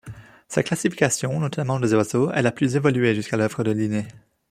[0.47, 4.07] Sa classification, notamment des oiseaux, est la plus évoluée jusqu'à l'œuvre de Linné.